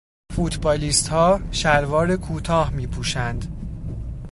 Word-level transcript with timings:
فوتبالیستها 0.35 1.39
شلوار 1.51 2.15
کوتاه 2.15 2.69
میپوشند. 2.69 3.51